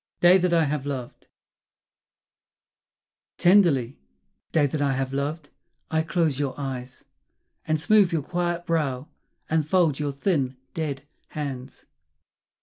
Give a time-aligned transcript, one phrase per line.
[0.19, 1.27] Day That I Have Loved
[3.37, 3.99] Tenderly,
[4.51, 5.49] day that I have loved,
[5.91, 7.05] I close your eyes,
[7.67, 9.09] And smooth your quiet brow,
[9.47, 11.85] and fold your thin dead hands.